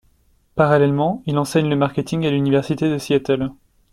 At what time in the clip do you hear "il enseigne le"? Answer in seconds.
1.27-1.75